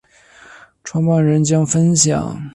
[0.83, 2.41] 创办人将分享